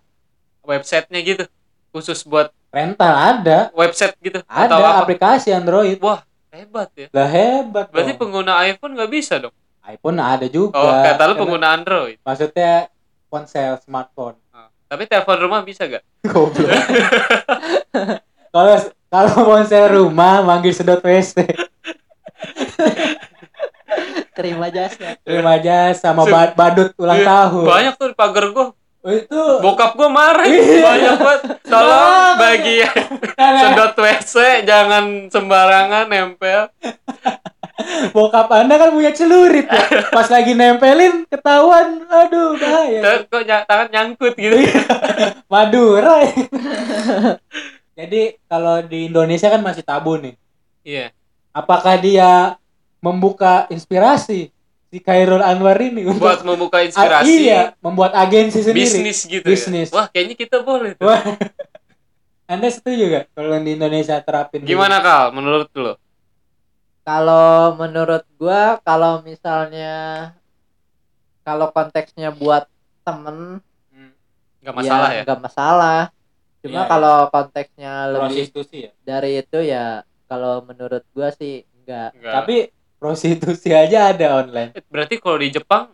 websitenya 0.62 1.20
gitu, 1.22 1.44
khusus 1.90 2.22
buat 2.22 2.52
Rental 2.70 3.10
ada. 3.10 3.58
website 3.74 4.14
gitu 4.20 4.46
Ada 4.46 4.70
atau 4.70 4.78
apa? 4.78 5.02
aplikasi 5.02 5.50
Android. 5.50 5.98
Wah, 5.98 6.22
hebat 6.48 6.86
ya. 6.94 7.10
Lah 7.10 7.26
hebat 7.26 7.90
Berarti 7.90 8.14
dong. 8.14 8.20
pengguna 8.22 8.62
iPhone 8.62 8.94
nggak 8.94 9.10
bisa 9.10 9.36
dong? 9.36 9.50
iPhone 9.82 10.22
ada 10.22 10.46
juga. 10.46 10.78
Oh, 10.78 10.92
kata 11.02 11.22
lu 11.24 11.34
pengguna 11.34 11.74
Android. 11.74 12.22
Maksudnya 12.22 12.86
ponsel 13.26 13.74
smartphone. 13.80 14.38
Ah, 14.50 14.70
Tapi 14.86 15.02
telepon 15.06 15.38
rumah 15.40 15.66
bisa 15.66 15.82
gak? 15.84 16.06
Goblok. 16.30 16.70
Kalau 18.54 18.74
kalau 19.10 19.42
ponsel 19.44 19.84
rumah 19.92 20.40
manggil 20.40 20.70
sedot 20.70 20.98
WC 20.98 21.44
terima 24.32 24.70
jasa 24.70 25.18
terima 25.20 25.58
aja 25.58 25.92
sama 25.92 26.24
ba- 26.24 26.54
badut 26.54 26.94
ulang 26.96 27.20
Iya, 27.20 27.26
tahun 27.28 27.64
Banyak 27.66 27.94
tuh 27.94 28.06
di 28.08 28.16
pagar 28.16 28.44
gua. 28.50 28.66
Oh, 29.00 29.08
itu 29.08 29.40
Bokap 29.60 29.96
gua 29.96 30.08
marah. 30.08 30.44
Iya. 30.44 30.80
Banyak 30.80 31.14
banget. 31.18 31.40
Tolong 31.64 32.36
bagi 32.36 32.76
sedot 33.36 33.92
WC 33.94 34.34
jangan 34.62 35.04
sembarangan 35.28 36.04
nempel. 36.06 36.70
bokap 38.12 38.52
anda 38.52 38.76
kan 38.76 38.92
punya 38.92 39.08
celurit 39.10 39.64
ya. 39.64 40.04
pas 40.12 40.28
lagi 40.28 40.52
nempelin 40.52 41.24
ketahuan 41.24 42.04
aduh 42.06 42.52
bahaya 42.52 43.24
kok 43.24 43.40
ny- 43.40 43.64
tangan 43.64 43.88
nyangkut 43.88 44.36
gitu. 44.36 44.56
Madura 45.48 46.20
ya. 46.20 46.32
jadi 48.00 48.20
kalau 48.44 48.80
di 48.82 49.06
Indonesia 49.06 49.46
kan 49.46 49.60
masih 49.60 49.82
tabu 49.82 50.16
nih 50.16 50.34
Iya. 50.80 51.12
apakah 51.50 51.96
dia 51.96 52.56
membuka 52.98 53.68
inspirasi 53.68 54.48
si 54.90 54.98
Khairul 54.98 55.40
Anwar 55.40 55.76
ini 55.78 56.02
untuk 56.02 56.20
Buat 56.20 56.42
membuka 56.42 56.80
inspirasi 56.80 57.46
iya 57.46 57.72
membuat 57.78 58.12
agensi 58.12 58.60
sendiri 58.60 58.84
bisnis 58.84 59.18
gitu 59.22 59.44
Bisnis. 59.44 59.88
ya. 59.88 59.94
Wah, 59.94 60.06
kayaknya 60.06 60.34
kita 60.34 60.60
boleh. 60.60 60.94
tuh. 60.94 61.06
Wah. 61.06 61.20
anda 62.50 62.66
setuju 62.66 63.06
gak 63.08 63.24
kalau 63.30 63.54
di 63.58 63.72
Indonesia 63.72 64.18
terapin? 64.18 64.64
Gimana 64.64 64.98
Kal 64.98 65.30
menurut 65.30 65.70
lu? 65.72 65.94
kalau 67.00 67.74
menurut 67.74 68.22
gua 68.36 68.78
kalau 68.80 69.20
misalnya 69.20 70.30
kalau 71.40 71.70
konteksnya 71.70 72.30
buat 72.30 72.68
temen 73.02 73.58
Gak 74.60 74.76
masalah 74.76 75.08
ya? 75.10 75.22
nggak 75.24 75.40
masalah 75.40 76.00
Iya, 76.06 76.19
cuma 76.60 76.80
iya. 76.80 76.88
kalau 76.88 77.16
konteksnya 77.28 77.92
lebih 78.08 78.20
prostitusi 78.46 78.76
ya 78.84 78.90
dari 79.00 79.30
itu 79.38 79.58
ya 79.58 79.84
kalau 80.24 80.60
menurut 80.60 81.02
gua 81.10 81.28
sih 81.30 81.64
enggak 81.74 82.12
Enggak. 82.14 82.32
tapi 82.34 82.56
prostitusi 82.96 83.70
aja 83.72 84.12
ada 84.12 84.26
online 84.38 84.70
berarti 84.86 85.16
kalau 85.16 85.36
di 85.36 85.48
Jepang 85.50 85.88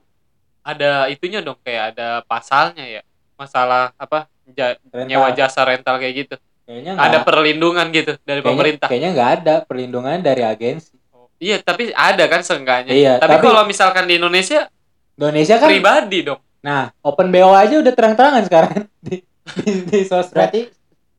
ada 0.60 1.06
itunya 1.06 1.38
dong 1.38 1.54
kayak 1.60 1.94
ada 1.94 2.26
pasalnya 2.26 2.82
ya. 2.82 3.02
Masalah 3.36 3.94
apa? 3.94 4.26
Ja- 4.48 4.74
Rental. 4.82 5.06
nyewa 5.06 5.30
jasa 5.30 5.62
rental 5.62 5.94
kayak 5.96 6.14
gitu. 6.20 6.34
kayaknya 6.64 6.92
Ada 6.92 7.06
nggak- 7.12 7.22
perlindungan 7.22 7.86
gitu 7.88 8.12
dari 8.18 8.26
kayaknya, 8.36 8.48
pemerintah. 8.50 8.86
kayaknya 8.90 9.10
nggak 9.14 9.30
ada 9.36 9.54
perlindungan 9.62 10.18
dari 10.18 10.42
agensi 10.42 10.98
Iya, 11.36 11.60
tapi 11.60 11.92
ada 11.92 12.24
kan 12.26 12.40
seenggaknya. 12.40 12.90
Iya, 12.90 13.12
tapi, 13.16 13.28
tapi- 13.30 13.44
kalau 13.44 13.62
misalkan 13.62 14.08
di 14.08 14.16
Indonesia 14.16 14.66
Indonesia 15.14 15.54
kan 15.56 15.68
pribadi 15.68 16.18
dong. 16.24 16.40
nah 16.58 16.90
open 17.00 17.30
BO 17.30 17.54
aja 17.54 17.78
udah 17.78 17.92
terang-terangan 17.92 18.42
sekarang 18.42 18.72
di 19.90 20.00
sosmed 20.02 20.34
berarti 20.34 20.62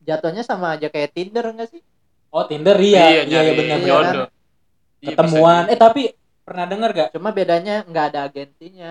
jatuhnya 0.01 0.41
sama 0.41 0.75
aja 0.75 0.87
kayak 0.87 1.11
Tinder 1.11 1.45
enggak 1.45 1.69
sih 1.69 1.81
oh 2.29 2.43
Tinder 2.43 2.75
iya 2.77 3.23
iya, 3.23 3.41
iya 3.41 3.53
benar 3.53 3.77
Iya, 3.77 3.77
benar 3.79 3.79
jodoh. 3.81 4.27
Iya, 4.97 5.07
ketemuan 5.13 5.63
bisa 5.63 5.71
eh 5.71 5.77
tapi 5.77 6.01
pernah 6.41 6.65
dengar 6.65 6.89
gak 6.91 7.09
cuma 7.11 7.29
bedanya 7.29 7.83
nggak 7.83 8.05
ada 8.09 8.19
agensinya 8.25 8.89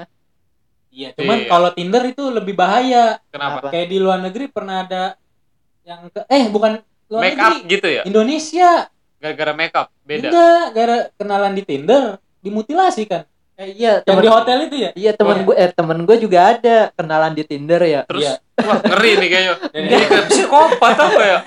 iya 0.88 1.12
cuman 1.12 1.38
Iya. 1.38 1.48
kalau 1.48 1.70
Tinder 1.70 2.02
itu 2.04 2.24
lebih 2.26 2.54
bahaya 2.54 3.16
Kenapa? 3.28 3.58
Apa? 3.60 3.68
kayak 3.70 3.88
di 3.88 3.98
luar 3.98 4.18
negeri 4.20 4.44
pernah 4.46 4.82
ada 4.82 5.04
yang 5.82 6.08
ke 6.08 6.20
eh 6.26 6.44
bukan 6.48 6.78
luar 7.06 7.22
Make 7.22 7.38
up 7.38 7.50
negeri 7.54 7.70
gitu 7.70 7.88
ya? 7.88 8.02
Indonesia 8.02 8.70
Gara-gara 9.16 9.52
make 9.52 9.72
up 9.72 9.88
beda. 10.02 10.28
enggak 10.28 10.64
gara 10.72 10.96
kenalan 11.14 11.52
di 11.52 11.62
Tinder 11.62 12.04
dimutilasi 12.38 13.02
kan 13.04 13.24
eh, 13.56 13.68
iya 13.72 13.92
yang 14.04 14.20
temen 14.20 14.22
di 14.22 14.30
hotel 14.30 14.58
itu 14.68 14.76
ya? 14.76 14.90
Iya 14.92 15.10
temen 15.16 15.36
Iya. 15.36 15.44
gue 15.44 15.54
eh 15.56 15.70
temen 15.72 15.98
gue 16.04 16.16
juga 16.20 16.38
ada 16.52 16.76
kenalan 16.92 17.32
di 17.32 17.42
Tinder 17.42 17.80
ya. 17.80 18.00
Terus? 18.04 18.22
Iya. 18.24 18.34
wah 18.56 18.78
ngeri 18.80 19.12
nih 19.16 19.28
kayaknya. 19.28 19.54
Dan 19.68 19.80
Ini 19.86 19.96
kayak 19.96 20.24
psikopat 20.28 20.94
apa 20.96 21.22
ya? 21.22 21.38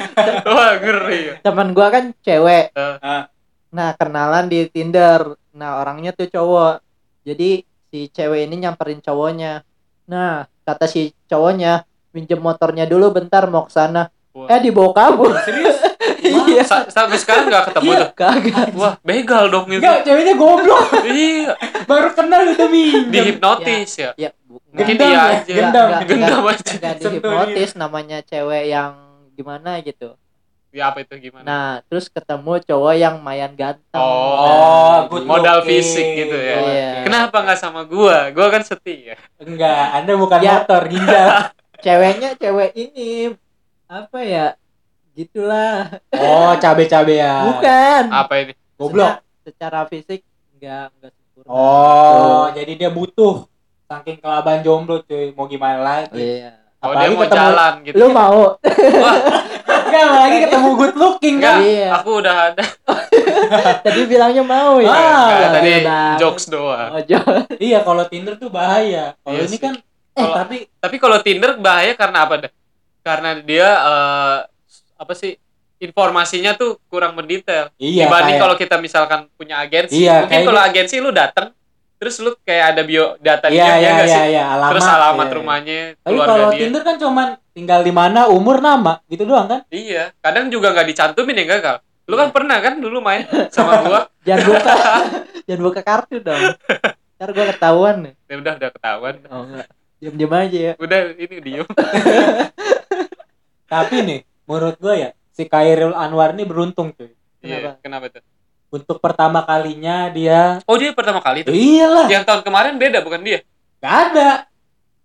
Wah, 0.46 0.72
ngeri. 0.78 1.22
Teman 1.42 1.68
gue 1.74 1.88
kan 1.90 2.04
cewek. 2.22 2.66
Ah. 2.76 3.24
nah 3.70 3.94
kenalan 3.94 4.46
di 4.46 4.66
Tinder. 4.68 5.38
Nah 5.54 5.78
orangnya 5.78 6.10
tuh 6.14 6.26
cowok. 6.26 6.82
Jadi 7.26 7.62
si 7.90 8.10
cewek 8.10 8.46
ini 8.46 8.66
nyamperin 8.66 9.02
cowoknya. 9.02 9.62
Nah 10.06 10.46
kata 10.66 10.86
si 10.86 11.14
cowoknya 11.26 11.86
pinjem 12.10 12.42
motornya 12.42 12.86
dulu 12.86 13.14
bentar 13.14 13.46
mau 13.46 13.66
ke 13.66 13.74
sana. 13.74 14.10
Eh 14.34 14.60
dibawa 14.62 14.94
kabur. 14.94 15.34
Serius 15.42 15.89
iya 16.50 16.64
Sa- 16.64 16.86
sampai 16.86 17.16
sekarang 17.16 17.48
nggak 17.48 17.64
ketemu 17.68 17.90
Iya. 17.90 18.00
tuh. 18.00 18.10
kagak 18.14 18.68
Wah, 18.74 18.94
begal 19.02 19.44
dong 19.48 19.68
itu. 19.68 19.78
enggak 19.78 19.98
ceweknya 20.04 20.34
goblok 20.34 20.86
Iya, 21.06 21.52
baru 21.84 22.10
kenal 22.12 22.42
itu 22.46 22.66
minjem 22.66 23.10
dihipnotis 23.10 23.92
ya. 23.98 24.12
ya 24.16 24.30
bu- 24.42 24.62
Mungkin 24.70 24.96
Gendam 24.96 25.06
dia 25.06 25.16
ya, 25.16 25.24
aja. 25.36 25.54
gendam. 25.54 25.88
nggak- 25.88 26.04
Gendam 26.06 26.40
nggak- 26.40 26.54
aja. 26.54 26.74
Sentuh 26.94 27.10
dihipnotis 27.12 27.70
namanya 27.74 28.18
cewek 28.22 28.64
yang 28.68 28.92
gimana 29.34 29.80
gitu 29.80 30.14
Ya 30.70 30.88
apa 30.88 31.02
itu 31.02 31.18
gimana? 31.20 31.42
nah 31.42 31.68
terus 31.84 32.06
ketemu 32.08 32.62
cowok 32.62 32.94
yang 32.94 33.16
mayan 33.20 33.52
ganteng 33.52 33.98
Oh, 33.98 34.38
Oh, 34.38 34.46
Nah, 34.46 35.00
good 35.08 35.24
gitu. 35.24 35.32
modal 35.32 35.58
looking. 35.58 35.70
fisik 35.76 36.08
gitu 36.16 36.38
ya. 36.38 36.58
Iya. 36.62 36.92
Kenapa 37.02 37.38
nggak 37.40 37.58
sama 37.58 37.82
gua? 37.84 38.30
Gua 38.30 38.48
kan 38.48 38.62
setia. 38.62 39.18
enggak 39.36 39.86
anda 39.96 40.14
bukan 40.14 40.40
Ya. 40.40 40.62
motor 40.62 40.82
ginjal 40.86 41.28
ceweknya 41.82 42.30
cewek 42.36 42.72
ini 42.76 43.34
apa 43.88 44.20
ya 44.22 44.46
gitulah 45.20 46.00
oh 46.10 46.52
cabe-cabe 46.56 47.14
ya 47.14 47.36
bukan 47.46 48.04
Apa 48.10 48.34
ini? 48.40 48.54
goblok 48.74 49.20
secara, 49.42 49.44
secara 49.44 49.80
fisik 49.86 50.24
enggak 50.54 50.90
enggak 50.94 51.12
sempurna 51.14 51.50
oh 51.50 51.60
gitu. 52.48 52.56
jadi 52.56 52.72
dia 52.78 52.90
butuh 52.90 53.36
saking 53.86 54.18
kelaban 54.18 54.62
jomblo 54.62 55.02
cuy 55.02 55.32
mau 55.32 55.46
gimana 55.46 55.80
lagi 55.80 56.16
iya 56.16 56.52
Oh, 56.80 56.88
Apalagi 56.88 57.04
dia 57.04 57.12
mau 57.12 57.20
ketemu- 57.22 57.36
jalan 57.36 57.74
gitu. 57.84 57.96
lu 57.98 58.08
mau 58.10 58.40
enggak 59.68 60.06
lagi 60.16 60.38
ketemu 60.42 60.70
good 60.74 60.96
looking 60.96 61.36
enggak. 61.38 61.52
kan 61.52 61.60
Iya. 61.62 61.88
Aku 61.94 62.10
udah 62.16 62.36
ada. 62.48 62.64
tadi 63.84 64.00
bilangnya 64.06 64.44
mau 64.46 64.80
ya 64.80 64.88
Ah, 64.88 65.28
Enggak, 65.28 65.50
tadi 65.54 65.70
udah. 65.78 66.08
jokes 66.16 66.46
doang. 66.48 66.90
Oh, 66.90 67.02
jo- 67.02 67.28
iya 67.60 67.80
kalau 67.82 68.04
Tinder 68.06 68.36
tuh 68.36 68.48
bahaya 68.48 69.12
kalau 69.20 69.36
Iya 69.36 69.44
ini 69.44 69.52
sih. 69.52 69.60
kan 69.60 69.74
eh 70.16 70.30
tapi 70.30 70.56
Tapi 70.74 70.96
kalau 70.98 71.18
Tinder 71.20 71.52
bahaya 71.58 71.92
karena 71.94 72.18
apa 72.22 72.34
dah? 72.40 72.52
Karena 73.02 73.30
dia 73.38 73.68
eh, 73.68 74.38
apa 75.00 75.14
sih? 75.14 75.38
Informasinya 75.80 76.54
tuh 76.54 76.78
kurang 76.86 77.16
mendetail. 77.16 77.72
iya 77.80 78.06
Dibanding 78.06 78.36
kayak- 78.36 78.42
kalau 78.44 78.56
kita 78.56 78.76
misalkan 78.78 79.20
punya 79.34 79.58
agensi. 79.58 79.98
Iya, 79.98 80.28
Mungkin 80.28 80.46
kalau 80.46 80.62
agensi 80.62 80.96
lu 81.00 81.10
datang 81.10 81.56
terus 81.96 82.16
lu 82.18 82.32
kayak 82.42 82.72
ada 82.72 82.82
bio 82.82 83.14
data 83.20 83.48
iya 83.48 83.52
dia 83.52 83.60
ya 83.60 83.76
iya 83.76 83.92
iya 83.92 84.06
sih? 84.06 84.22
iya 84.32 84.44
alamat 84.50 84.72
terus 84.72 84.88
alamat 84.88 85.20
iya, 85.20 85.26
iya. 85.26 85.36
rumahnya, 85.36 85.80
tapi 86.00 86.18
kalau 86.18 86.48
dia. 86.48 86.58
Tinder 86.58 86.82
kan 86.82 86.96
cuman 86.96 87.28
tinggal 87.52 87.80
di 87.84 87.92
mana 87.92 88.20
umur 88.28 88.58
nama 88.60 88.98
gitu 89.06 89.24
doang 89.24 89.46
kan 89.46 89.60
Iya, 89.68 90.16
kadang 90.20 90.48
juga 90.48 90.72
nggak 90.72 90.88
dicantumin 90.88 91.36
ya 91.36 91.44
gagal. 91.50 91.76
Lu 92.08 92.16
kan 92.16 92.28
pernah 92.32 92.56
kan 92.58 92.76
dulu 92.76 93.00
main 93.00 93.24
sama 93.52 93.84
gua? 93.84 94.00
jangan 94.24 94.42
buka 94.48 94.74
jangan 95.44 95.62
buka 95.62 95.80
kartu 95.82 96.16
dong 96.20 96.42
ntar 97.16 97.30
gua 97.30 97.46
ketahuan 97.52 97.96
nih 98.00 98.14
ya 98.26 98.34
udah 98.38 98.54
udah 98.56 98.70
ketahuan. 98.72 99.16
oh 99.26 99.42
enggak 99.44 99.68
diam 100.00 100.14
diam 100.16 100.32
aja 100.34 100.60
ya 100.62 100.74
Udah 100.80 101.00
ini 101.14 101.36
diem. 101.42 101.68
tapi 103.68 103.96
nih 104.02 104.20
menurut 104.50 104.76
gue 104.76 104.96
ya 104.98 105.10
si 105.30 105.46
Khairul 105.46 105.94
Anwar 105.94 106.34
ini 106.34 106.44
beruntung 106.44 106.90
cuy. 106.92 107.14
Iya, 107.40 107.78
kenapa? 107.80 108.10
tuh? 108.10 108.26
untuk 108.70 109.02
pertama 109.02 109.42
kalinya 109.42 110.10
dia 110.10 110.62
Oh 110.70 110.78
dia 110.78 110.94
pertama 110.94 111.18
kali 111.18 111.42
tuh. 111.42 111.50
iyalah. 111.50 112.06
Yang 112.06 112.24
tahun 112.26 112.42
kemarin 112.44 112.74
beda 112.76 113.00
bukan 113.02 113.22
dia? 113.22 113.40
gak 113.80 113.96
ada. 114.12 114.30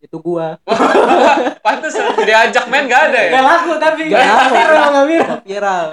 Itu 0.00 0.20
gua. 0.20 0.60
Pantes 1.64 1.96
diajak 2.18 2.68
main 2.68 2.84
gak 2.84 3.02
ada 3.08 3.18
ya? 3.20 3.30
gak 3.32 3.44
laku 3.44 3.72
tapi 3.78 4.00
Gak 4.08 4.20
laku. 4.20 4.52
viral 4.52 4.86
gak 4.90 5.06
viral. 5.06 5.38
Viral. 5.46 5.86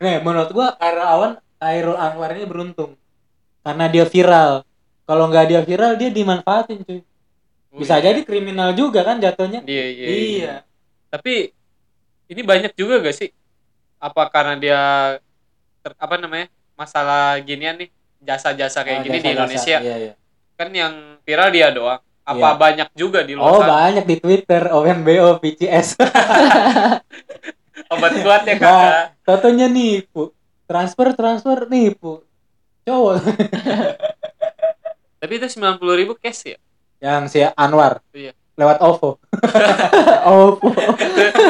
Nih 0.00 0.16
menurut 0.20 0.50
gua 0.50 0.66
Khairul 0.76 1.04
Awan 1.04 1.32
Khairul 1.58 1.98
Anwar 1.98 2.30
ini 2.32 2.44
beruntung. 2.44 2.96
Karena 3.60 3.84
dia 3.86 4.08
viral. 4.08 4.64
Kalau 5.04 5.26
nggak 5.26 5.44
dia 5.44 5.60
viral 5.60 5.98
dia 5.98 6.08
dimanfaatin 6.08 6.80
cuy. 6.80 7.00
Bisa 7.70 7.94
Oh, 7.94 7.98
iya. 7.98 8.04
jadi 8.08 8.20
kriminal 8.24 8.72
juga 8.72 9.04
kan 9.04 9.20
jatuhnya? 9.20 9.60
Iya, 9.62 9.84
iya, 9.86 10.06
iya. 10.08 10.54
Tapi 11.06 11.52
ini 12.30 12.40
banyak 12.40 12.72
juga 12.72 13.00
gak 13.00 13.12
sih? 13.12 13.28
Apa 13.98 14.28
karena 14.28 14.54
dia 14.54 14.80
ter- 15.80 15.96
apa 15.96 16.14
namanya? 16.14 16.46
Masalah 16.72 17.36
ginian 17.40 17.76
nih, 17.76 17.88
jasa-jasa 18.18 18.80
kayak 18.80 18.96
Ah, 18.96 19.02
gini 19.02 19.12
di 19.12 19.18
jasa-jasa. 19.20 19.36
Indonesia. 19.36 19.76
iya, 19.80 19.94
iya. 20.00 20.12
Kan 20.54 20.68
yang 20.70 20.92
viral 21.20 21.48
dia 21.50 21.68
doang. 21.68 22.00
Apa 22.20 22.38
Iya. 22.38 22.50
banyak 22.54 22.88
juga 22.94 23.18
di 23.20 23.32
luar 23.34 23.48
oh 23.48 23.58
sana? 23.58 23.68
banyak 23.82 24.04
di 24.06 24.16
Twitter 24.16 24.62
ONBO 24.70 25.28
PCS 25.38 25.98
Obat 27.90 28.12
kuat 28.20 28.42
ya 28.44 28.54
Nah, 28.54 28.56
kakak. 28.60 28.94
Totonya 29.24 29.66
nipu 29.66 30.30
transfer 30.62 31.10
transfer 31.10 31.66
nipu 31.66 32.22
cowok 32.80 33.18
Tapi 35.18 35.32
itu 35.34 35.46
90 35.50 35.82
ribu 35.96 36.12
cash 36.14 36.46
ya? 36.46 36.56
yang 37.00 37.26
si 37.26 37.40
Anwar 37.42 37.98
Iya. 38.12 38.30
Lewat 38.60 38.78
OVO 38.78 39.16
oh 40.28 40.60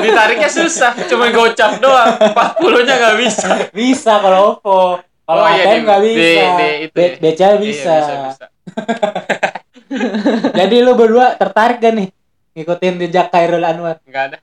Ditariknya 0.00 0.46
susah, 0.48 0.94
cuma 1.04 1.28
gocap 1.28 1.76
doang. 1.76 2.14
40 2.30 2.86
nya 2.86 2.94
nggak 2.96 3.16
bisa. 3.18 3.48
bisa 3.70 4.12
kalau 4.16 4.56
OVO 4.56 4.80
kalau 5.20 5.42
Oh, 5.42 5.48
iya, 5.48 5.62
ATM 5.64 5.70
di- 5.72 5.84
nggak 5.84 6.00
di- 6.00 6.10
bisa 6.12 6.42
di 6.56 6.68
itu 6.80 6.94
Be- 6.94 7.02
ya. 7.04 7.18
beca 7.20 7.46
Iya, 7.46 7.56
bisa. 7.56 7.94
bisa, 7.94 8.14
bisa. 8.24 8.46
jadi 10.58 10.76
lu 10.80 10.92
berdua 10.92 11.34
tertarik 11.34 11.78
gak 11.78 11.92
nih 11.92 12.08
ngikutin 12.52 12.94
jejak 13.00 13.26
Khairul 13.28 13.62
Anwar 13.62 13.98
Nggak 14.02 14.24
ada. 14.24 14.38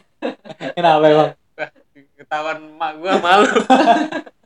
kenapa 0.76 1.04
emang 1.04 1.30
ketahuan 2.16 2.58
emak 2.60 2.92
gua 2.96 3.14
malu 3.18 3.50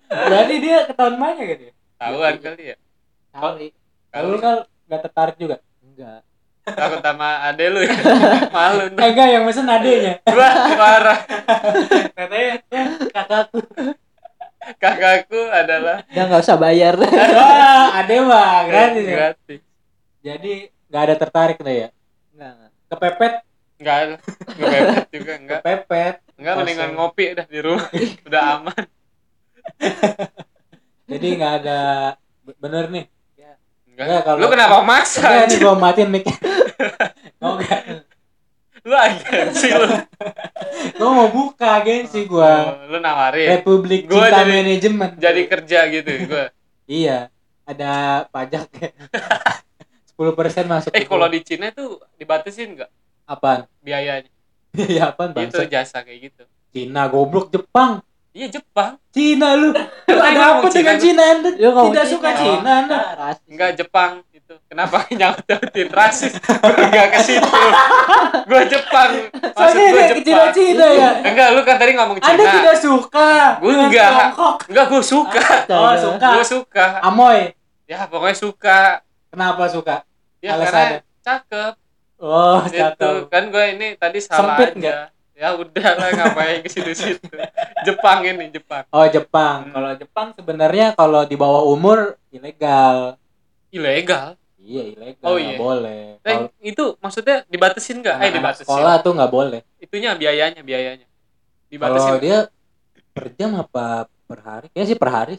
Berarti 0.06 0.54
dia 0.58 0.78
ketahuan 0.84 1.16
banyak 1.16 1.44
gitu 1.50 1.62
ya? 1.66 1.72
tahuan 1.96 2.34
kali 2.38 2.62
ya 2.66 2.76
Kali. 3.30 3.68
Kalau 4.08 4.28
lu 4.30 4.38
kan 4.38 4.56
gak 4.86 5.00
tertarik 5.02 5.36
juga? 5.36 5.60
Enggak. 5.78 6.24
Takut 6.66 6.98
sama 6.98 7.46
ade 7.46 7.64
lu 7.70 7.80
ya 7.80 7.94
malu 8.56 8.90
nih 8.90 8.98
Enggak, 9.06 9.28
yang 9.30 9.42
mesen 9.46 9.66
adenya. 9.66 10.14
gua 10.34 10.50
parah 10.74 11.18
Katanya, 12.10 12.58
ya, 12.66 12.84
kakakku. 13.14 13.60
kakakku 14.76 15.40
adalah 15.46 16.02
Udah 16.10 16.24
nggak 16.26 16.42
usah 16.42 16.58
bayar. 16.58 16.94
Wah, 17.38 18.02
ade 18.02 18.16
mah, 18.18 18.66
gratis 18.66 19.04
ya. 19.04 19.14
gratis 19.14 19.60
Jadi 20.20 20.52
gak 20.86 21.02
ada 21.06 21.14
tertarik 21.14 21.58
deh 21.60 21.76
ya? 21.76 21.88
Enggak, 22.34 22.50
enggak. 22.50 22.70
Kepepet, 22.86 23.34
enggak 23.78 23.98
enggak 24.02 24.20
bebet 24.58 25.06
juga 25.14 25.32
enggak 25.38 25.60
kepepet. 25.62 26.14
enggak 26.36 26.54
mendingan 26.58 26.90
ngopi 26.94 27.24
udah 27.30 27.46
di 27.46 27.58
rumah 27.62 27.88
udah 28.26 28.42
aman 28.58 28.84
Jadi 31.06 31.26
gak 31.38 31.52
ada 31.62 31.80
bener 32.58 32.84
nih. 32.90 33.04
Enggak 33.98 34.20
kalau- 34.22 34.38
lu 34.38 34.46
kenapa 34.46 34.76
maksa 34.82 35.20
Enggak 35.20 35.32
nih 35.32 35.42
anjing? 35.42 35.60
gua 35.62 35.74
matiin 35.74 36.08
mic. 36.08 36.24
Mau 37.36 37.52
enggak? 37.56 37.80
lu 38.82 38.94
agensi 38.94 39.68
lu 39.68 39.88
Gua 40.98 41.10
mau 41.10 41.28
buka 41.28 41.80
agensi 41.80 42.22
gua. 42.24 42.52
Oh, 42.78 42.86
lu 42.88 42.98
nawarin 42.98 43.50
Republik 43.52 44.06
Gua 44.06 44.26
Cinta 44.26 44.38
jadi- 44.38 44.52
Manajemen. 44.52 45.10
jadi 45.16 45.42
kerja 45.44 45.78
gitu 45.90 46.10
gua 46.26 46.44
Iya, 46.86 47.28
ada 47.62 47.90
pajak 48.28 48.70
10% 50.12 50.16
masuk. 50.64 50.90
eh 50.90 51.02
kalau 51.02 51.24
gua. 51.24 51.34
di 51.34 51.40
Cina 51.42 51.68
tuh 51.70 51.98
dibatasin 52.14 52.72
enggak 52.74 52.90
apaan? 53.24 53.66
biayanya 53.80 54.30
Iya 54.72 55.10
apaan 55.10 55.34
itu 55.34 55.66
jasa 55.66 56.00
kayak 56.00 56.30
gitu 56.30 56.42
Cina 56.70 57.04
goblok 57.06 57.48
Jepang. 57.48 58.04
Iya 58.36 58.46
Jepang 58.46 59.00
Cina 59.08 59.56
lu. 59.56 59.72
Ada 60.06 60.60
apa 60.60 60.68
dengan 60.68 60.96
Cina, 60.96 61.00
Cina 61.00 61.22
Anda? 61.32 61.50
Lu 61.54 61.68
ngomong 61.72 61.88
Tidak 61.90 62.04
Cina. 62.04 62.12
suka 62.12 62.28
Oh. 62.28 62.36
Cina 62.36 62.70
Anda. 62.78 62.98
Rasis. 63.16 63.44
enggak 63.48 63.70
Jepang 63.74 64.12
itu 64.30 64.54
kenapa 64.66 64.96
nyautin 65.18 65.88
rasis 65.90 66.32
enggak 66.62 67.06
ke 67.08 67.18
situ 67.20 67.48
gua 68.44 68.62
Jepang 68.62 69.10
maksud 69.32 69.56
Soalnya 69.56 69.84
gua 69.88 70.04
Jepang 70.04 70.22
Cina-Cina 70.22 70.86
ya. 70.92 71.10
enggak 71.24 71.48
lu 71.50 71.60
kan 71.62 71.76
tadi 71.76 71.92
ngomong 71.92 72.16
Anda 72.18 72.30
Cina 72.36 72.52
tidak 72.54 72.76
suka. 72.78 73.30
Gua 73.58 73.72
enggak. 73.82 74.10
Enggak 74.68 74.86
gua 74.86 75.02
suka 75.02 75.40
Oh, 75.66 75.88
Astaga. 75.88 75.98
suka. 75.98 76.28
gua 76.30 76.44
suka 76.46 76.86
Amoy. 77.02 77.40
ya 77.84 78.04
pokoknya 78.04 78.36
suka 78.36 78.78
Kenapa 79.26 79.64
suka? 79.66 79.96
ya 80.38 80.52
karena 80.54 80.84
cakep 81.20 81.72
Oh, 82.16 82.64
itu 82.64 82.76
cakep. 82.76 83.28
kan 83.28 83.44
gue 83.46 83.64
ini 83.72 83.92
tadi 83.94 84.18
salah 84.18 84.56
Sempit 84.56 84.70
aja 84.70 84.78
nggak? 84.78 85.00
Ya 85.36 85.52
udah 85.52 85.88
lah 85.94 86.08
ngapain 86.10 86.64
ke 86.64 86.68
situ-situ 86.72 87.28
Jepang 87.84 88.24
ini 88.24 88.48
Jepang 88.48 88.88
Oh, 88.88 89.04
Jepang. 89.04 89.68
Hmm. 89.68 89.72
Kalau 89.76 89.90
Jepang 89.94 90.28
sebenarnya 90.32 90.86
kalau 90.92 91.22
di 91.22 91.36
bawah 91.36 91.68
umur 91.68 92.16
ilegal. 92.32 93.20
ilegal 93.68 94.40
Iya, 94.56 94.82
ilegal. 94.82 95.22
Oh, 95.22 95.38
nggak 95.38 95.46
iya. 95.46 95.58
boleh. 95.60 96.02
Eh, 96.18 96.34
Kalau 96.34 96.48
itu 96.58 96.84
maksudnya 96.98 97.36
dibatasin 97.46 98.02
nggak 98.02 98.16
eh 98.18 98.30
dibatasin 98.34 98.66
sekolah 98.66 98.94
tuh 98.98 99.12
nggak 99.14 99.30
boleh. 99.30 99.60
itunya 99.78 100.10
biayanya 100.16 100.58
biayanya 100.58 101.06
Kalau 101.06 101.70
dibatasin 101.70 102.14
dia 102.18 102.38
per 103.14 103.30
jam 103.36 103.54
apa 103.54 104.10
per 104.26 104.38
hari? 104.42 104.66
Kayaknya 104.74 104.88
sih 104.90 104.98
per 104.98 105.10
hari. 105.12 105.34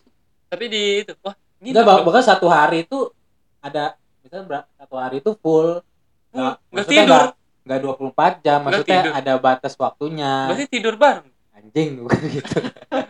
tapi 0.47 0.71
di 0.71 1.03
itu 1.03 1.11
wah 1.19 1.35
ini 1.59 1.75
Enggak, 1.75 1.83
bah- 1.83 2.03
bahkan 2.07 2.23
satu 2.23 2.47
hari 2.47 2.87
itu 2.87 3.11
ada 3.59 3.99
misalnya 4.23 4.63
satu 4.79 4.95
hari 4.95 5.19
itu 5.19 5.35
full. 5.35 5.83
Nggak, 6.31 6.53
nggak 6.71 6.85
tidur 6.87 7.03
nggak 7.03 7.27
nggak 7.67 7.79
24 7.83 8.39
jam, 8.39 8.59
maksudnya 8.63 8.99
tidur. 9.03 9.13
ada 9.13 9.33
batas 9.37 9.73
waktunya. 9.75 10.33
berarti 10.47 10.65
tidur 10.65 10.95
bareng 10.95 11.27
Anjing 11.51 11.89
bukan 11.99 12.21
gitu. 12.31 12.57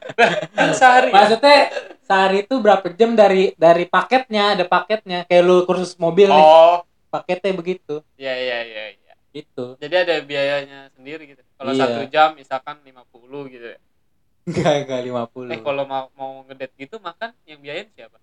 sehari 0.79 1.07
ya? 1.07 1.13
Maksudnya 1.13 1.57
sehari 2.01 2.37
itu 2.41 2.55
berapa 2.57 2.89
jam 2.89 3.13
dari 3.13 3.51
dari 3.53 3.85
paketnya, 3.85 4.55
ada 4.55 4.65
paketnya. 4.65 5.23
Kayak 5.23 5.43
lu 5.43 5.57
kursus 5.63 5.93
mobil 5.95 6.25
nih, 6.25 6.41
oh 6.41 6.81
paketnya 7.07 7.53
begitu. 7.53 8.01
ya 8.15 8.33
ya 8.33 8.59
ya 8.63 8.83
ya 8.91 9.13
Gitu. 9.27 9.77
jadi 9.77 10.01
ada 10.01 10.15
biayanya 10.25 10.89
sendiri 10.97 11.29
gitu 11.29 11.45
kalau 11.53 11.69
Iya. 11.69 11.85
satu 11.85 12.01
jam 12.09 12.33
misalkan 12.33 12.81
50 12.81 13.45
gitu 13.47 13.69
ya 13.69 13.79
Enggak, 14.49 14.73
enggak 14.81 15.01
50. 15.05 15.53
eh 15.53 15.59
kalau 15.61 15.83
mau 15.85 16.09
mau 16.17 16.41
ngedet 16.47 16.71
gitu 16.73 16.97
makan 16.97 17.35
yang 17.45 17.61
biayain 17.61 17.85
siapa 17.93 18.17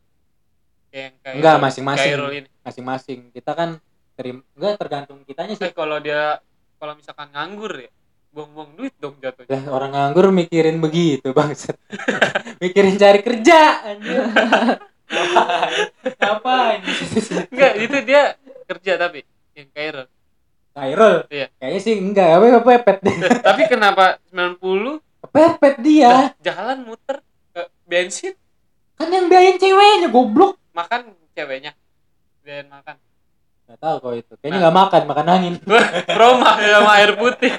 kayak 0.90 1.04
yang 1.04 1.14
kayak 1.22 1.34
Enggak, 1.38 1.56
masing-masing. 1.62 2.10
Masing-masing. 2.62 3.18
Kita 3.30 3.52
kan 3.52 3.78
terima 4.14 4.40
enggak 4.54 4.74
tergantung 4.78 5.18
kitanya 5.22 5.54
sih. 5.54 5.66
Eh 5.66 5.74
kalau 5.74 5.98
dia 5.98 6.38
kalau 6.78 6.94
misalkan 6.94 7.28
nganggur 7.30 7.72
ya, 7.78 7.90
buang-buang 8.30 8.70
duit 8.74 8.94
dong 8.98 9.16
jatuhnya. 9.18 9.50
Lah, 9.50 9.64
orang 9.70 9.90
nganggur 9.94 10.30
mikirin 10.30 10.78
begitu, 10.78 11.30
Bangsat. 11.30 11.78
mikirin 12.62 12.98
cari 12.98 13.20
kerja 13.22 13.58
anjir. 13.84 14.24
Ngapain? 16.20 16.80
Enggak, 17.52 17.72
itu 17.78 17.98
dia 18.04 18.22
kerja 18.66 18.92
tapi 18.96 19.20
yang 19.54 19.68
Kairul. 19.70 20.06
Kairul. 20.74 21.16
Iya. 21.30 21.46
Kayaknya 21.60 21.80
sih 21.80 21.94
enggak, 21.94 22.28
apa 22.34 22.44
kepepet 22.58 22.98
deh. 23.06 23.16
tapi 23.46 23.62
kenapa 23.70 24.18
90 24.34 24.98
Kepepet 25.24 25.74
dia. 25.80 26.34
jalan 26.42 26.84
muter 26.84 27.22
ke 27.54 27.62
bensin 27.86 28.34
Kan 28.94 29.10
yang 29.10 29.26
biayain 29.26 29.58
ceweknya 29.58 30.06
goblok. 30.10 30.54
makan 30.70 31.14
ceweknya. 31.32 31.74
Biayain 32.42 32.68
makan. 32.68 32.94
Gak 33.74 33.82
tahu 33.82 33.96
kok 33.98 34.14
itu. 34.14 34.32
Kayaknya 34.38 34.54
nah. 34.54 34.62
nggak 34.62 34.76
makan, 34.78 35.02
makan 35.10 35.26
angin. 35.34 35.54
Roma 36.22 36.50
ya, 36.62 36.78
sama 36.78 36.92
air 36.94 37.10
putih. 37.18 37.52